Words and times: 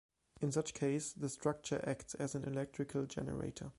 In 0.41 0.51
such 0.51 0.73
case, 0.73 1.13
the 1.13 1.29
structure 1.29 1.79
acts 1.85 2.15
as 2.15 2.33
an 2.33 2.43
electrical 2.45 3.05
generator. 3.05 3.69